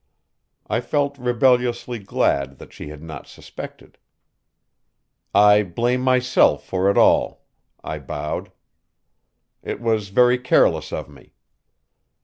[0.65, 3.99] I felt rebelliously glad that she had not suspected.
[5.31, 7.45] "I blame myself for it all,"
[7.83, 8.51] I bowed.
[9.61, 11.33] "It was very careless of me."